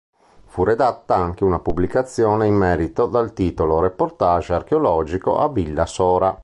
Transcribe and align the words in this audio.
Fu 0.47 0.63
redatta 0.63 1.15
anche 1.15 1.43
una 1.43 1.59
pubblicazione 1.59 2.47
in 2.47 2.55
merito 2.55 3.05
dal 3.05 3.33
titolo 3.33 3.79
"Reportage 3.81 4.51
archeologico 4.55 5.37
a 5.37 5.47
Villa 5.47 5.85
Sora". 5.85 6.35